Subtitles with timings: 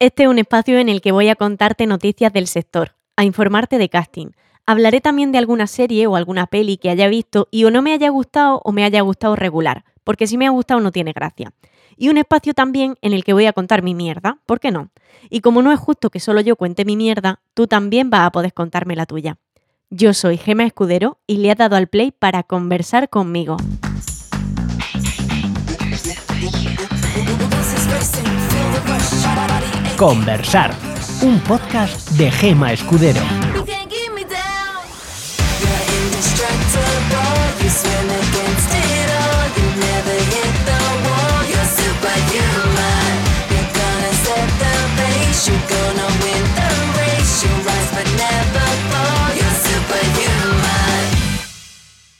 [0.00, 3.78] Este es un espacio en el que voy a contarte noticias del sector, a informarte
[3.78, 4.28] de casting.
[4.66, 7.92] Hablaré también de alguna serie o alguna peli que haya visto y o no me
[7.92, 11.52] haya gustado o me haya gustado regular, porque si me ha gustado no tiene gracia.
[11.96, 14.90] Y un espacio también en el que voy a contar mi mierda, ¿por qué no?
[15.30, 18.32] Y como no es justo que solo yo cuente mi mierda, tú también vas a
[18.32, 19.38] poder contarme la tuya.
[19.90, 23.58] Yo soy Gema Escudero y le he dado al play para conversar conmigo.
[29.96, 30.74] Conversar,
[31.22, 33.53] un podcast de Gema Escudero.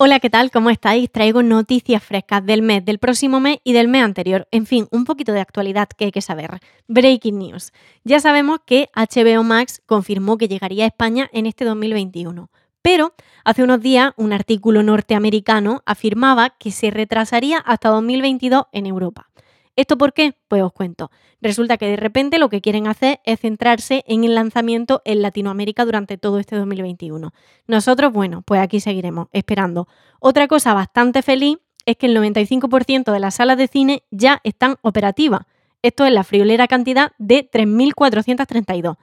[0.06, 0.50] Hola, ¿qué tal?
[0.50, 1.10] ¿Cómo estáis?
[1.10, 4.46] Traigo noticias frescas del mes, del próximo mes y del mes anterior.
[4.50, 6.60] En fin, un poquito de actualidad que hay que saber.
[6.88, 7.72] Breaking news.
[8.04, 12.50] Ya sabemos que HBO Max confirmó que llegaría a España en este 2021.
[12.82, 13.14] Pero
[13.46, 19.30] hace unos días un artículo norteamericano afirmaba que se retrasaría hasta 2022 en Europa.
[19.76, 20.34] ¿Esto por qué?
[20.48, 21.10] Pues os cuento.
[21.40, 25.84] Resulta que de repente lo que quieren hacer es centrarse en el lanzamiento en Latinoamérica
[25.84, 27.32] durante todo este 2021.
[27.66, 29.88] Nosotros, bueno, pues aquí seguiremos esperando.
[30.20, 34.76] Otra cosa bastante feliz es que el 95% de las salas de cine ya están
[34.82, 35.42] operativas.
[35.82, 38.96] Esto es la friolera cantidad de 3.432.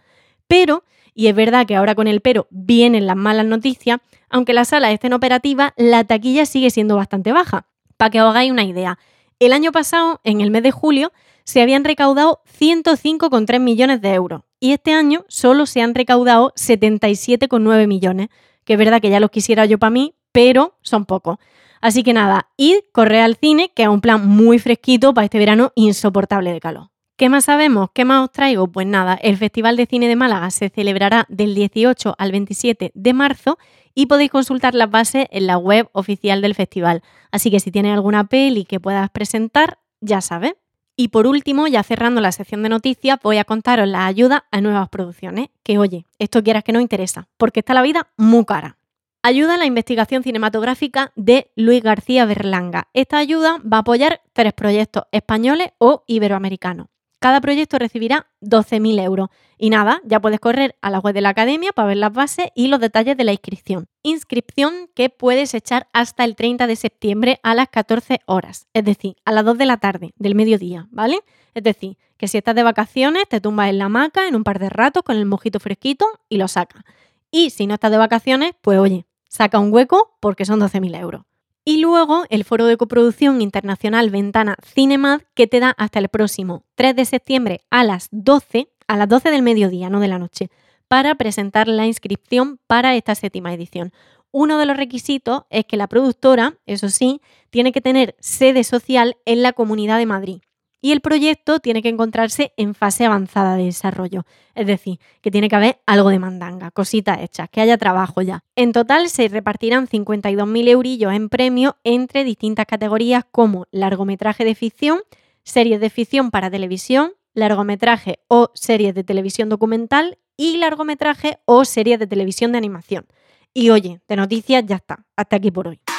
[0.48, 0.84] Pero,
[1.14, 4.00] y es verdad que ahora con el pero vienen las malas noticias,
[4.30, 7.68] aunque las salas estén operativas, la taquilla sigue siendo bastante baja.
[7.98, 8.98] Para que os hagáis una idea,
[9.42, 11.12] el año pasado, en el mes de julio,
[11.46, 17.88] se habían recaudado 105,3 millones de euros y este año solo se han recaudado 77,9
[17.88, 18.30] millones,
[18.64, 21.38] que es verdad que ya los quisiera yo para mí, pero son pocos.
[21.82, 25.40] Así que nada, id, corre al cine, que es un plan muy fresquito para este
[25.40, 26.92] verano insoportable de calor.
[27.18, 27.90] ¿Qué más sabemos?
[27.94, 28.68] ¿Qué más os traigo?
[28.68, 33.14] Pues nada, el Festival de Cine de Málaga se celebrará del 18 al 27 de
[33.14, 33.58] marzo
[33.94, 37.02] y podéis consultar las bases en la web oficial del festival.
[37.32, 40.54] Así que si tienes alguna peli que puedas presentar, ya sabes.
[40.96, 44.62] Y por último, ya cerrando la sección de noticias, voy a contaros la ayuda a
[44.62, 48.78] nuevas producciones, que oye, esto quieras que no interesa, porque está la vida muy cara.
[49.24, 52.88] Ayuda a la investigación cinematográfica de Luis García Berlanga.
[52.94, 56.88] Esta ayuda va a apoyar tres proyectos españoles o iberoamericanos.
[57.22, 59.30] Cada proyecto recibirá 12.000 euros.
[59.60, 62.48] Y nada, ya puedes correr a la web de la academia para ver las bases
[62.56, 63.88] y los detalles de la inscripción.
[64.02, 69.18] Inscripción que puedes echar hasta el 30 de septiembre a las 14 horas, es decir,
[69.24, 71.20] a las 2 de la tarde, del mediodía, ¿vale?
[71.54, 74.58] Es decir, que si estás de vacaciones, te tumbas en la hamaca en un par
[74.58, 76.84] de ratos con el mojito fresquito y lo sacas.
[77.30, 81.22] Y si no estás de vacaciones, pues oye, saca un hueco porque son 12.000 euros.
[81.64, 86.64] Y luego el foro de coproducción internacional Ventana Cinemad que te da hasta el próximo
[86.76, 90.50] 3 de septiembre a las 12, a las 12 del mediodía, no de la noche,
[90.88, 93.92] para presentar la inscripción para esta séptima edición.
[94.32, 99.18] Uno de los requisitos es que la productora, eso sí, tiene que tener sede social
[99.26, 100.42] en la Comunidad de Madrid
[100.82, 104.26] y el proyecto tiene que encontrarse en fase avanzada de desarrollo.
[104.56, 108.44] Es decir, que tiene que haber algo de mandanga, cositas hechas, que haya trabajo ya.
[108.56, 115.02] En total se repartirán 52.000 eurillos en premio entre distintas categorías como largometraje de ficción,
[115.44, 122.00] series de ficción para televisión, largometraje o series de televisión documental y largometraje o series
[122.00, 123.06] de televisión de animación.
[123.54, 125.06] Y oye, de noticias ya está.
[125.16, 125.91] Hasta aquí por hoy.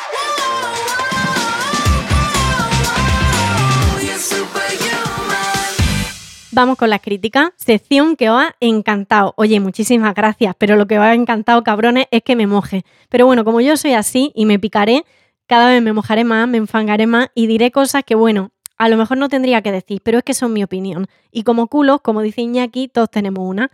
[6.54, 7.50] Vamos con las críticas.
[7.56, 9.32] Sección que os ha encantado.
[9.38, 12.84] Oye, muchísimas gracias, pero lo que os ha encantado, cabrones, es que me moje.
[13.08, 15.06] Pero bueno, como yo soy así y me picaré,
[15.46, 18.98] cada vez me mojaré más, me enfangaré más y diré cosas que, bueno, a lo
[18.98, 21.06] mejor no tendría que decir, pero es que son mi opinión.
[21.30, 23.70] Y como culos, como dice Iñaki, todos tenemos una.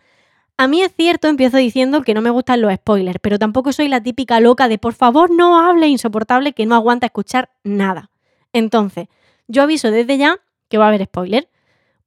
[0.56, 3.88] A mí es cierto, empiezo diciendo que no me gustan los spoilers, pero tampoco soy
[3.88, 8.12] la típica loca de por favor no hable insoportable que no aguanta escuchar nada.
[8.52, 9.08] Entonces,
[9.49, 10.38] yo aviso desde ya
[10.69, 11.49] que va a haber spoiler.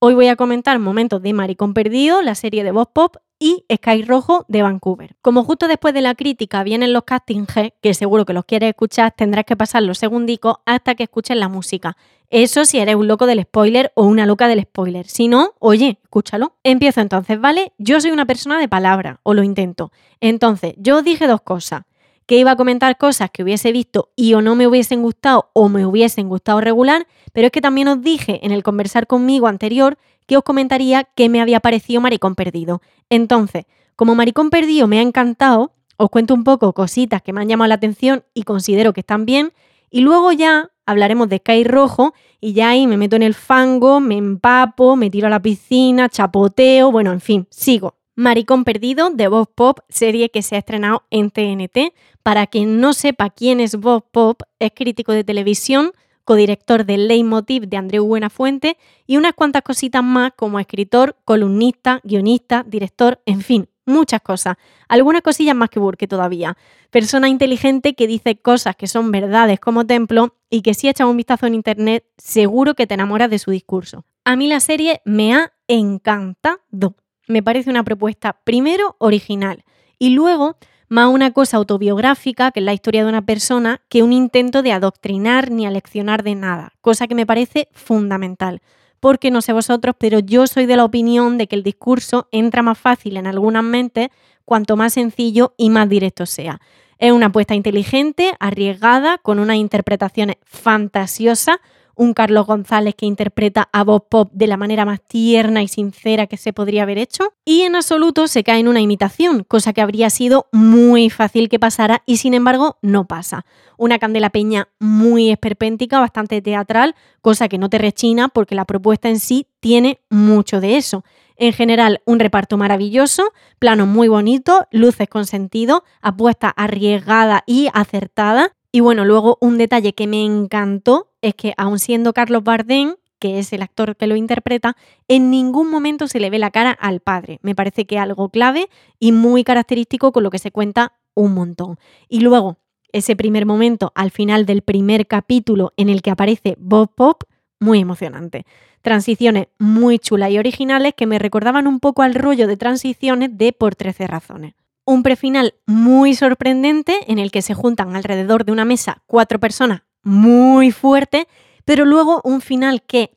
[0.03, 4.01] Hoy voy a comentar momentos de Maricón Perdido, la serie de Voz Pop, y Sky
[4.01, 5.15] Rojo de Vancouver.
[5.21, 8.69] Como justo después de la crítica vienen los casting G, que seguro que los quieres
[8.69, 11.97] escuchar, tendrás que pasar los segundicos hasta que escuches la música.
[12.31, 15.07] Eso si eres un loco del spoiler o una loca del spoiler.
[15.07, 16.55] Si no, oye, escúchalo.
[16.63, 17.73] Empiezo entonces, ¿vale?
[17.77, 19.91] Yo soy una persona de palabra, o lo intento.
[20.19, 21.83] Entonces, yo dije dos cosas.
[22.25, 25.69] Que iba a comentar cosas que hubiese visto y o no me hubiesen gustado o
[25.69, 29.97] me hubiesen gustado regular, pero es que también os dije en el conversar conmigo anterior
[30.27, 32.81] que os comentaría qué me había parecido Maricón Perdido.
[33.09, 33.65] Entonces,
[33.95, 37.67] como Maricón Perdido me ha encantado, os cuento un poco cositas que me han llamado
[37.67, 39.53] la atención y considero que están bien,
[39.89, 43.99] y luego ya hablaremos de Sky Rojo y ya ahí me meto en el fango,
[43.99, 47.95] me empapo, me tiro a la piscina, chapoteo, bueno, en fin, sigo.
[48.21, 51.91] Maricón Perdido de Bob Pop, serie que se ha estrenado en TNT.
[52.21, 55.91] Para quien no sepa quién es Bob Pop, es crítico de televisión,
[56.23, 58.77] codirector del Leitmotiv de Andreu Buenafuente
[59.07, 64.55] y unas cuantas cositas más como escritor, columnista, guionista, director, en fin, muchas cosas.
[64.87, 66.55] Algunas cosillas más que Burke todavía.
[66.91, 71.17] Persona inteligente que dice cosas que son verdades como templo y que si echas un
[71.17, 74.05] vistazo en internet seguro que te enamoras de su discurso.
[74.25, 76.97] A mí la serie me ha encantado.
[77.27, 79.63] Me parece una propuesta primero original
[79.99, 80.57] y luego
[80.91, 84.73] más una cosa autobiográfica, que es la historia de una persona, que un intento de
[84.73, 88.61] adoctrinar ni aleccionar de nada, cosa que me parece fundamental.
[88.99, 92.61] Porque no sé vosotros, pero yo soy de la opinión de que el discurso entra
[92.61, 94.09] más fácil en algunas mentes
[94.43, 96.59] cuanto más sencillo y más directo sea.
[96.97, 101.57] Es una apuesta inteligente, arriesgada, con unas interpretaciones fantasiosas,
[102.01, 106.25] un Carlos González que interpreta a Bob Pop de la manera más tierna y sincera
[106.25, 109.81] que se podría haber hecho, y en absoluto se cae en una imitación, cosa que
[109.81, 113.45] habría sido muy fácil que pasara y sin embargo no pasa.
[113.77, 119.07] Una Candela Peña muy esperpéntica, bastante teatral, cosa que no te rechina porque la propuesta
[119.07, 121.03] en sí tiene mucho de eso.
[121.35, 128.55] En general, un reparto maravilloso, plano muy bonito, luces con sentido, apuesta arriesgada y acertada,
[128.71, 133.37] y bueno, luego un detalle que me encantó es que aun siendo Carlos Bardem, que
[133.37, 134.77] es el actor que lo interpreta,
[135.09, 137.39] en ningún momento se le ve la cara al padre.
[137.43, 141.77] Me parece que algo clave y muy característico con lo que se cuenta un montón.
[142.07, 142.57] Y luego,
[142.93, 147.23] ese primer momento al final del primer capítulo en el que aparece Bob Pop,
[147.59, 148.45] muy emocionante.
[148.81, 153.53] Transiciones muy chulas y originales que me recordaban un poco al rollo de transiciones de
[153.53, 154.53] Por 13 razones
[154.91, 159.83] un prefinal muy sorprendente en el que se juntan alrededor de una mesa cuatro personas
[160.03, 161.25] muy fuertes,
[161.63, 163.15] pero luego un final que,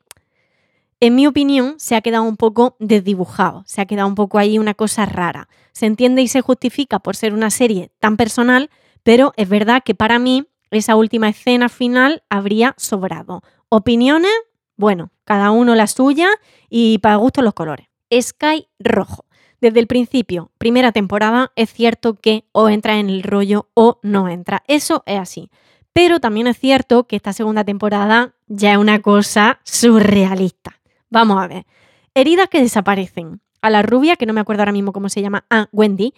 [1.00, 4.58] en mi opinión, se ha quedado un poco desdibujado, se ha quedado un poco ahí
[4.58, 5.48] una cosa rara.
[5.72, 8.70] Se entiende y se justifica por ser una serie tan personal,
[9.02, 13.42] pero es verdad que para mí esa última escena final habría sobrado.
[13.68, 14.32] Opiniones,
[14.76, 16.28] bueno, cada uno la suya
[16.70, 17.88] y para gusto los colores.
[18.12, 19.23] Sky Rojo.
[19.64, 24.28] Desde el principio, primera temporada, es cierto que o entra en el rollo o no
[24.28, 24.62] entra.
[24.68, 25.48] Eso es así.
[25.94, 30.82] Pero también es cierto que esta segunda temporada ya es una cosa surrealista.
[31.08, 31.64] Vamos a ver.
[32.12, 33.40] Heridas que desaparecen.
[33.62, 36.12] A la rubia, que no me acuerdo ahora mismo cómo se llama, a Wendy,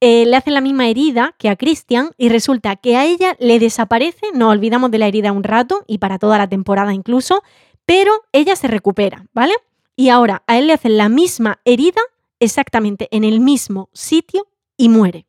[0.00, 3.58] eh, le hacen la misma herida que a Christian y resulta que a ella le
[3.58, 7.42] desaparece, nos olvidamos de la herida un rato y para toda la temporada incluso,
[7.84, 9.52] pero ella se recupera, ¿vale?
[9.96, 12.00] Y ahora a él le hacen la misma herida
[12.40, 14.46] exactamente en el mismo sitio
[14.76, 15.26] y muere.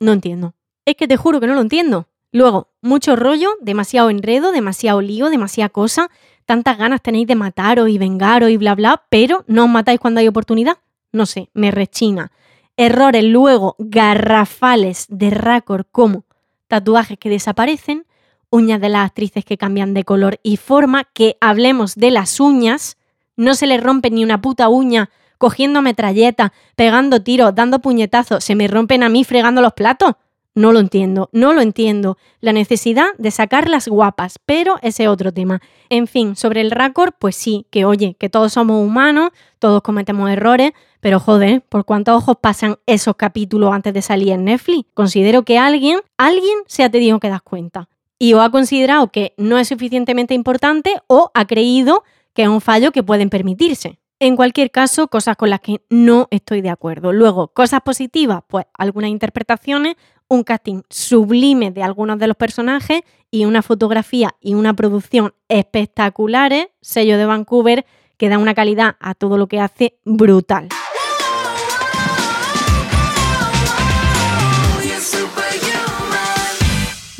[0.00, 0.54] No entiendo.
[0.84, 2.08] Es que te juro que no lo entiendo.
[2.32, 6.10] Luego, mucho rollo, demasiado enredo, demasiado lío, demasiada cosa,
[6.44, 10.20] tantas ganas tenéis de mataros y vengaros y bla bla, pero no os matáis cuando
[10.20, 10.78] hay oportunidad.
[11.12, 12.32] No sé, me rechina.
[12.76, 16.24] Errores luego garrafales de récord como
[16.68, 18.06] tatuajes que desaparecen,
[18.50, 22.98] uñas de las actrices que cambian de color y forma, que hablemos de las uñas,
[23.36, 28.54] no se le rompe ni una puta uña cogiendo metralleta, pegando tiros, dando puñetazos, se
[28.54, 30.14] me rompen a mí fregando los platos.
[30.56, 32.16] No lo entiendo, no lo entiendo.
[32.40, 35.60] La necesidad de sacarlas guapas, pero ese otro tema.
[35.90, 40.30] En fin, sobre el récord, pues sí, que oye, que todos somos humanos, todos cometemos
[40.30, 44.88] errores, pero joder, ¿por cuántos ojos pasan esos capítulos antes de salir en Netflix?
[44.94, 47.90] Considero que alguien, alguien se ha tenido que dar cuenta.
[48.18, 52.02] Y o ha considerado que no es suficientemente importante o ha creído
[52.32, 53.98] que es un fallo que pueden permitirse.
[54.18, 57.12] En cualquier caso, cosas con las que no estoy de acuerdo.
[57.12, 59.96] Luego, cosas positivas, pues algunas interpretaciones,
[60.28, 66.68] un casting sublime de algunos de los personajes y una fotografía y una producción espectaculares,
[66.80, 67.84] sello de Vancouver,
[68.16, 70.68] que da una calidad a todo lo que hace brutal.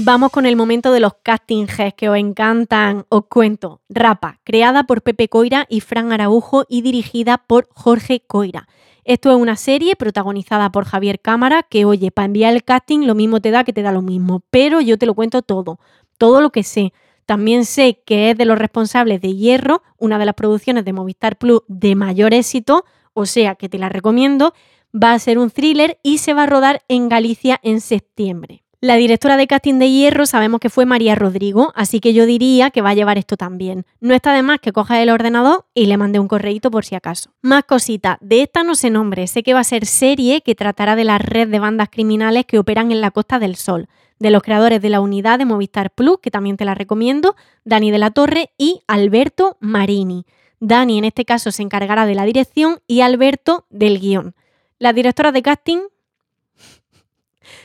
[0.07, 3.07] Vamos con el momento de los castings que os encantan.
[3.09, 3.81] Os cuento.
[3.89, 8.69] Rapa, creada por Pepe Coira y Fran Araujo y dirigida por Jorge Coira.
[9.03, 13.17] Esto es una serie protagonizada por Javier Cámara que, oye, para enviar el casting lo
[13.17, 15.81] mismo te da que te da lo mismo, pero yo te lo cuento todo,
[16.19, 16.93] todo lo que sé.
[17.25, 21.37] También sé que es de los responsables de Hierro, una de las producciones de Movistar
[21.37, 24.55] Plus de mayor éxito, o sea que te la recomiendo.
[24.95, 28.66] Va a ser un thriller y se va a rodar en Galicia en septiembre.
[28.87, 32.71] La directora de casting de Hierro sabemos que fue María Rodrigo, así que yo diría
[32.71, 33.85] que va a llevar esto también.
[33.99, 36.95] No está de más que coja el ordenador y le mande un correíto por si
[36.95, 37.31] acaso.
[37.43, 40.95] Más cositas, de esta no sé nombre, sé que va a ser serie que tratará
[40.95, 43.89] de la red de bandas criminales que operan en la Costa del Sol,
[44.21, 47.91] de los creadores de la unidad de Movistar Plus, que también te la recomiendo, Dani
[47.91, 50.27] de la Torre y Alberto Marini.
[50.61, 54.37] Dani en este caso se encargará de la dirección y Alberto del guion.
[54.79, 55.81] La directora de casting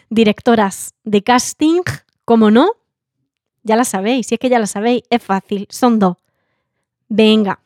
[0.10, 1.82] directoras de casting,
[2.26, 2.72] como no,
[3.64, 6.18] ya la sabéis, si es que ya la sabéis, es fácil, son dos.
[7.08, 7.60] Venga,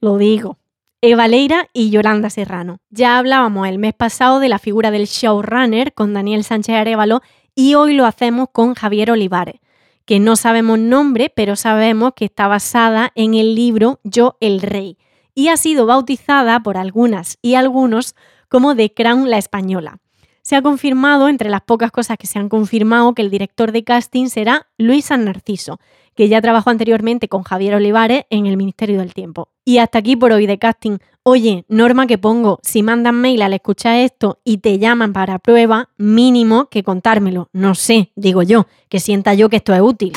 [0.00, 0.58] lo digo.
[1.00, 2.80] Eva Leira y Yolanda Serrano.
[2.90, 7.22] Ya hablábamos el mes pasado de la figura del showrunner con Daniel Sánchez Arevalo
[7.54, 9.60] y hoy lo hacemos con Javier Olivares,
[10.04, 14.98] que no sabemos nombre, pero sabemos que está basada en el libro Yo el Rey
[15.34, 18.16] y ha sido bautizada por algunas y algunos
[18.48, 20.00] como The Crown la Española
[20.48, 23.84] se ha confirmado, entre las pocas cosas que se han confirmado, que el director de
[23.84, 25.78] casting será Luis San Narciso,
[26.14, 29.50] que ya trabajó anteriormente con Javier Olivares en el Ministerio del Tiempo.
[29.66, 30.96] Y hasta aquí por hoy de casting.
[31.22, 35.90] Oye, norma que pongo, si mandan mail al escuchar esto y te llaman para prueba,
[35.98, 37.50] mínimo que contármelo.
[37.52, 40.14] No sé, digo yo, que sienta yo que esto es útil.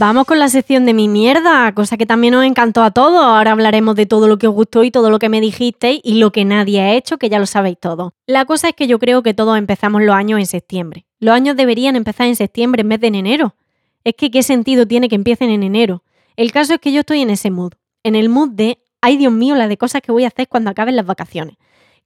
[0.00, 3.20] Vamos con la sección de mi mierda, cosa que también os encantó a todos.
[3.20, 6.20] Ahora hablaremos de todo lo que os gustó y todo lo que me dijisteis y
[6.20, 8.14] lo que nadie ha hecho, que ya lo sabéis todo.
[8.24, 11.04] La cosa es que yo creo que todos empezamos los años en septiembre.
[11.18, 13.56] Los años deberían empezar en septiembre en vez de en enero.
[14.04, 16.04] Es que qué sentido tiene que empiecen en enero.
[16.36, 17.72] El caso es que yo estoy en ese mood.
[18.04, 20.70] En el mood de, ay Dios mío, la de cosas que voy a hacer cuando
[20.70, 21.56] acaben las vacaciones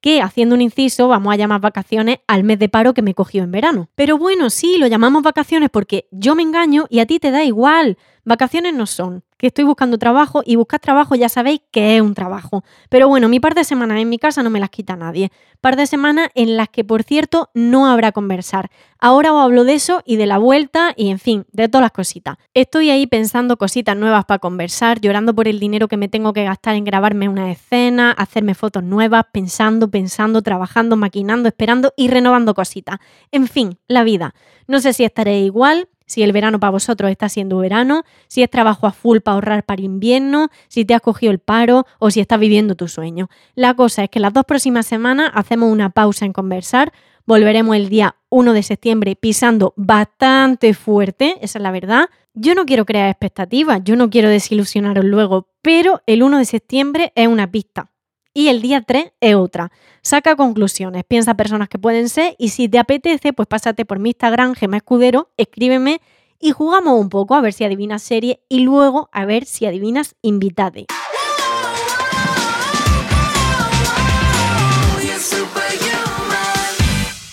[0.03, 3.43] que, haciendo un inciso, vamos a llamar vacaciones al mes de paro que me cogió
[3.43, 3.89] en verano.
[3.95, 7.45] Pero bueno, sí, lo llamamos vacaciones porque yo me engaño y a ti te da
[7.45, 7.97] igual.
[8.25, 12.15] Vacaciones no son que estoy buscando trabajo y buscar trabajo ya sabéis que es un
[12.15, 12.63] trabajo.
[12.89, 15.33] Pero bueno, mi par de semanas en mi casa no me las quita nadie.
[15.61, 18.71] Par de semanas en las que, por cierto, no habrá conversar.
[19.01, 21.91] Ahora os hablo de eso y de la vuelta y, en fin, de todas las
[21.91, 22.37] cositas.
[22.55, 26.45] Estoy ahí pensando cositas nuevas para conversar, llorando por el dinero que me tengo que
[26.45, 32.55] gastar en grabarme una escena, hacerme fotos nuevas, pensando, pensando, trabajando, maquinando, esperando y renovando
[32.55, 33.01] cositas.
[33.33, 34.37] En fin, la vida.
[34.69, 38.51] No sé si estaré igual, si el verano para vosotros está siendo verano, si es
[38.51, 42.21] trabajo a full para ahorrar para invierno, si te has cogido el paro o si
[42.21, 43.31] estás viviendo tu sueño.
[43.55, 46.93] La cosa es que las dos próximas semanas hacemos una pausa en conversar,
[47.25, 52.11] volveremos el día 1 de septiembre pisando bastante fuerte, esa es la verdad.
[52.35, 57.13] Yo no quiero crear expectativas, yo no quiero desilusionaros luego, pero el 1 de septiembre
[57.15, 57.92] es una pista
[58.35, 59.71] y el día 3 es otra.
[60.03, 64.11] Saca conclusiones, piensa personas que pueden ser y si te apetece, pues pásate por mi
[64.11, 66.01] Instagram, Gema Escudero, escríbeme
[66.41, 70.17] y jugamos un poco a ver si adivinas serie y luego a ver si adivinas
[70.23, 70.87] invitade.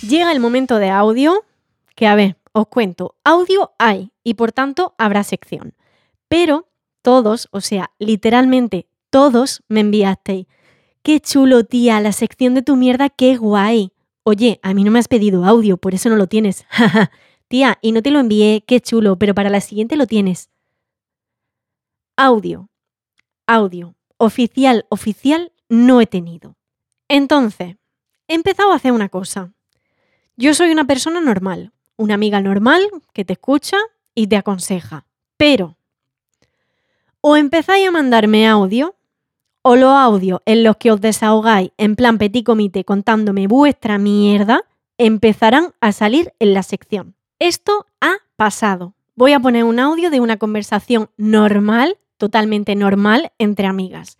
[0.08, 1.46] Llega el momento de audio,
[1.96, 5.75] que a ver, os cuento, audio hay y por tanto habrá sección.
[6.27, 6.68] Pero
[7.03, 10.48] todos, o sea, literalmente todos me enviasteis
[11.01, 13.94] Qué chulo, tía, la sección de tu mierda, qué guay.
[14.24, 16.65] Oye, a mí no me has pedido audio, por eso no lo tienes.
[17.48, 20.50] tía, y no te lo envié, qué chulo, pero para la siguiente lo tienes.
[22.18, 22.70] Audio.
[23.48, 23.96] Audio.
[24.18, 26.58] Oficial, oficial, no he tenido.
[27.08, 27.77] Entonces,
[28.27, 29.53] he empezado a hacer una cosa.
[30.36, 32.82] Yo soy una persona normal, una amiga normal
[33.13, 33.77] que te escucha
[34.13, 35.06] y te aconseja.
[35.38, 35.77] Pero,
[37.22, 38.96] o empezáis a mandarme audio
[39.62, 44.63] o los audios en los que os desahogáis en plan petit comité contándome vuestra mierda
[44.98, 47.16] empezarán a salir en la sección.
[47.39, 48.94] Esto ha pasado.
[49.16, 54.18] Voy a poner un audio de una conversación normal, totalmente normal, entre amigas.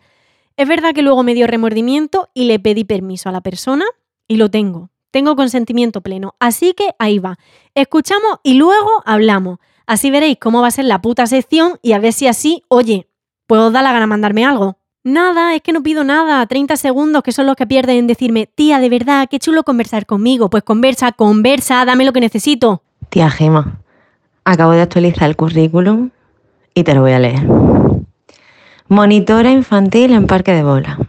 [0.58, 3.86] Es verdad que luego me dio remordimiento y le pedí permiso a la persona
[4.27, 4.89] y lo tengo.
[5.12, 6.36] Tengo consentimiento pleno.
[6.39, 7.38] Así que ahí va.
[7.75, 9.60] Escuchamos y luego hablamos.
[9.86, 13.08] Así veréis cómo va a ser la puta sección y a ver si así, oye,
[13.48, 14.78] ¿puedo dar la gana mandarme algo?
[15.03, 16.45] Nada, es que no pido nada.
[16.45, 20.05] 30 segundos que son los que pierden en decirme, tía, de verdad, qué chulo conversar
[20.05, 20.49] conmigo.
[20.49, 22.83] Pues conversa, conversa, dame lo que necesito.
[23.09, 23.79] Tía Gema,
[24.43, 26.09] acabo de actualizar el currículum
[26.73, 27.47] y te lo voy a leer.
[28.89, 30.99] Monitora infantil en Parque de Bola.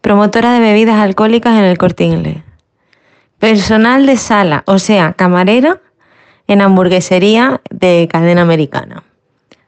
[0.00, 2.44] promotora de bebidas alcohólicas en el Corte.
[3.38, 5.80] Personal de sala, o sea, camarera
[6.46, 9.02] en hamburguesería de cadena americana.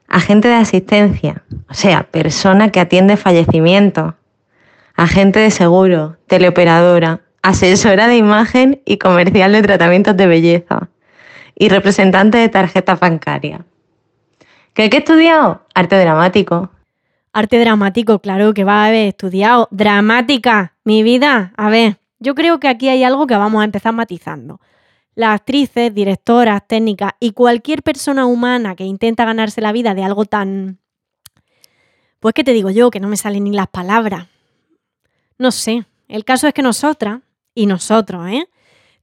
[0.07, 4.13] Agente de asistencia, o sea, persona que atiende fallecimientos.
[4.95, 10.89] Agente de seguro, teleoperadora, asesora de imagen y comercial de tratamientos de belleza.
[11.55, 13.65] Y representante de tarjeta bancaria.
[14.73, 15.65] ¿Qué he estudiado?
[15.73, 16.69] Arte dramático.
[17.31, 19.67] Arte dramático, claro que va a haber estudiado.
[19.71, 21.53] Dramática, mi vida.
[21.57, 24.59] A ver, yo creo que aquí hay algo que vamos a empezar matizando.
[25.15, 30.25] Las actrices, directoras, técnicas y cualquier persona humana que intenta ganarse la vida de algo
[30.25, 30.79] tan...
[32.19, 34.27] Pues que te digo yo, que no me salen ni las palabras.
[35.37, 37.21] No sé, el caso es que nosotras,
[37.53, 38.47] y nosotros, ¿eh?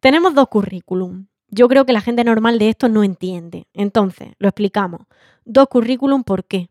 [0.00, 1.26] Tenemos dos currículum.
[1.48, 3.66] Yo creo que la gente normal de esto no entiende.
[3.72, 5.02] Entonces, lo explicamos.
[5.44, 6.68] Dos currículum, ¿por qué?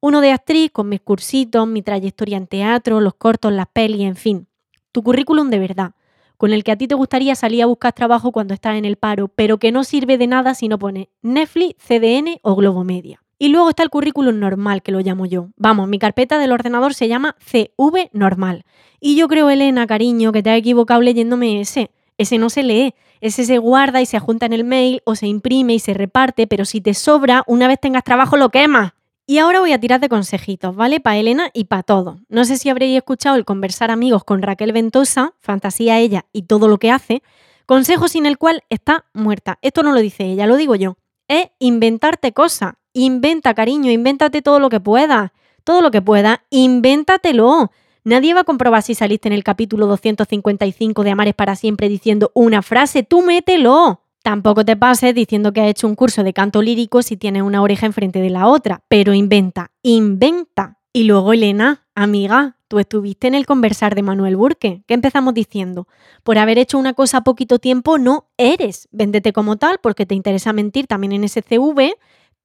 [0.00, 4.16] Uno de actriz con mis cursitos, mi trayectoria en teatro, los cortos, las pelis, en
[4.16, 4.46] fin.
[4.92, 5.92] Tu currículum de verdad
[6.36, 8.96] con el que a ti te gustaría salir a buscar trabajo cuando estás en el
[8.96, 13.22] paro, pero que no sirve de nada si no pone Netflix, CDN o Globo Media.
[13.38, 15.48] Y luego está el currículum normal, que lo llamo yo.
[15.56, 18.64] Vamos, mi carpeta del ordenador se llama CV normal.
[18.98, 21.90] Y yo creo, Elena, cariño, que te has equivocado leyéndome ese.
[22.16, 22.94] Ese no se lee.
[23.20, 26.46] Ese se guarda y se junta en el mail o se imprime y se reparte,
[26.46, 28.92] pero si te sobra, una vez tengas trabajo lo quemas.
[29.28, 31.00] Y ahora voy a tirar de consejitos, ¿vale?
[31.00, 32.20] Para Elena y para todo.
[32.28, 36.68] No sé si habréis escuchado el conversar amigos con Raquel Ventosa, fantasía ella y todo
[36.68, 37.24] lo que hace,
[37.66, 39.58] consejo sin el cual está muerta.
[39.62, 40.96] Esto no lo dice ella, lo digo yo.
[41.26, 42.74] Es inventarte cosas.
[42.92, 45.32] Inventa, cariño, invéntate todo lo que puedas.
[45.64, 47.72] Todo lo que puedas, invéntatelo.
[48.04, 52.30] Nadie va a comprobar si saliste en el capítulo 255 de Amares para siempre diciendo
[52.32, 54.05] una frase, tú mételo.
[54.26, 57.62] Tampoco te pases diciendo que has hecho un curso de canto lírico si tienes una
[57.62, 60.80] oreja enfrente de la otra, pero inventa, inventa.
[60.92, 64.82] Y luego, Elena, amiga, tú estuviste en el conversar de Manuel Burke.
[64.84, 65.86] ¿Qué empezamos diciendo?
[66.24, 68.88] Por haber hecho una cosa poquito tiempo, no eres.
[68.90, 71.94] Véndete como tal porque te interesa mentir también en SCV,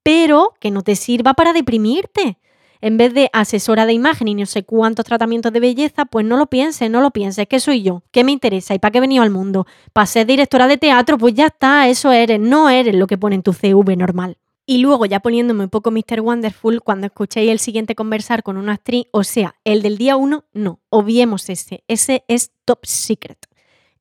[0.04, 2.38] pero que no te sirva para deprimirte
[2.82, 6.36] en vez de asesora de imagen y no sé cuántos tratamientos de belleza, pues no
[6.36, 9.00] lo pienses, no lo pienses, que soy yo, ¿qué me interesa y para qué he
[9.00, 9.66] venido al mundo?
[9.92, 13.36] Para ser directora de teatro, pues ya está, eso eres, no eres lo que pone
[13.36, 14.36] en tu CV normal.
[14.66, 16.20] Y luego, ya poniéndome un poco Mr.
[16.20, 20.44] Wonderful, cuando escuchéis el siguiente conversar con una actriz, o sea, el del día uno,
[20.52, 23.46] no, obviemos ese, ese es top secret.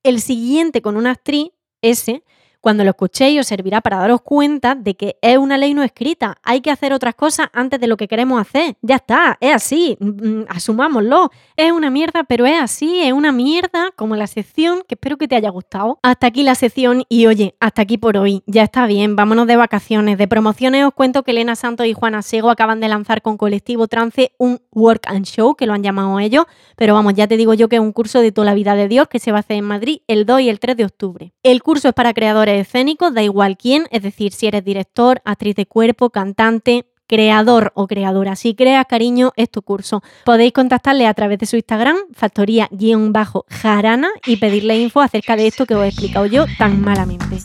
[0.04, 1.50] El siguiente con una actriz,
[1.82, 2.24] ese,
[2.62, 6.38] cuando lo escuchéis os servirá para daros cuenta de que es una ley no escrita.
[6.44, 8.76] Hay que hacer otras cosas antes de lo que queremos hacer.
[8.82, 9.98] Ya está, es así.
[10.00, 11.32] Mm, mm, asumámoslo.
[11.58, 13.02] Es una mierda, pero es así.
[13.02, 16.00] Es una mierda como la sección que espero que te haya gustado.
[16.04, 18.44] Hasta aquí la sección y oye, hasta aquí por hoy.
[18.46, 20.18] Ya está bien, vámonos de vacaciones.
[20.18, 23.88] De promociones os cuento que Elena Santos y Juana Sego acaban de lanzar con Colectivo
[23.88, 26.46] Trance un Work and Show, que lo han llamado ellos.
[26.76, 28.88] Pero vamos, ya te digo yo que es un curso de toda la vida de
[28.88, 31.34] Dios que se va a hacer en Madrid el 2 y el 3 de octubre.
[31.44, 35.56] El curso es para creadores escénicos, da igual quién, es decir, si eres director, actriz
[35.56, 38.38] de cuerpo, cantante, creador o creadora.
[38.38, 40.02] Si creas cariño, es tu curso.
[40.24, 45.76] Podéis contactarle a través de su Instagram, factoría-jarana, y pedirle info acerca de esto que
[45.76, 47.38] os he explicado yo tan malamente.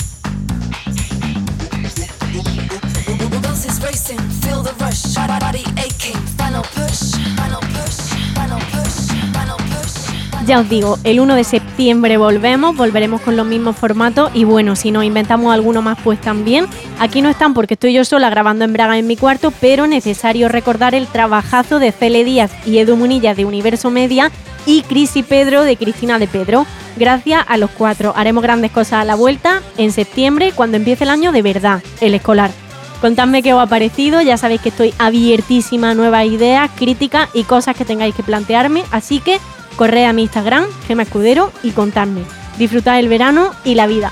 [10.46, 14.76] Ya os digo, el 1 de septiembre volvemos, volveremos con los mismos formatos y bueno,
[14.76, 16.68] si nos inventamos alguno más, pues también.
[17.00, 20.48] Aquí no están porque estoy yo sola grabando en Braga en mi cuarto, pero necesario
[20.48, 24.30] recordar el trabajazo de Cele Díaz y Edu Munilla de Universo Media
[24.66, 26.64] y Cris y Pedro de Cristina de Pedro.
[26.96, 28.12] Gracias a los cuatro.
[28.14, 32.14] Haremos grandes cosas a la vuelta en septiembre, cuando empiece el año de verdad, el
[32.14, 32.52] escolar.
[33.00, 37.42] Contadme qué os ha parecido, ya sabéis que estoy abiertísima a nuevas ideas, críticas y
[37.42, 39.38] cosas que tengáis que plantearme, así que
[39.76, 42.22] Corred a mi Instagram, Gema Escudero, y contadme.
[42.58, 44.10] Disfrutad el verano y la vida.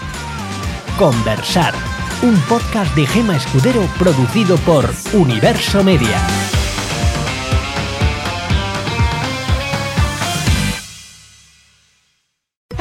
[0.98, 1.74] Conversar,
[2.22, 6.20] un podcast de Gema Escudero producido por Universo Media.